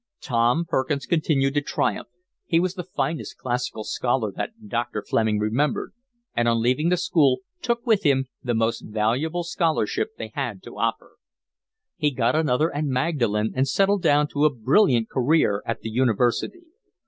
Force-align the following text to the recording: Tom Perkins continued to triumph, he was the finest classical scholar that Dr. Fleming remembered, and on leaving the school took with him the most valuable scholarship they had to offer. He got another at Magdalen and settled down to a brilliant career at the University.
Tom 0.19 0.65
Perkins 0.65 1.05
continued 1.05 1.53
to 1.53 1.61
triumph, 1.61 2.07
he 2.47 2.59
was 2.59 2.73
the 2.73 2.83
finest 2.83 3.37
classical 3.37 3.83
scholar 3.83 4.31
that 4.35 4.67
Dr. 4.67 5.03
Fleming 5.03 5.37
remembered, 5.37 5.93
and 6.35 6.47
on 6.47 6.59
leaving 6.59 6.89
the 6.89 6.97
school 6.97 7.41
took 7.61 7.85
with 7.85 8.01
him 8.01 8.25
the 8.41 8.55
most 8.55 8.79
valuable 8.81 9.43
scholarship 9.43 10.13
they 10.17 10.31
had 10.33 10.63
to 10.63 10.79
offer. 10.79 11.17
He 11.97 12.09
got 12.09 12.35
another 12.35 12.73
at 12.75 12.85
Magdalen 12.85 13.53
and 13.55 13.67
settled 13.67 14.01
down 14.01 14.27
to 14.29 14.43
a 14.45 14.49
brilliant 14.49 15.07
career 15.07 15.61
at 15.67 15.81
the 15.81 15.91
University. 15.91 16.63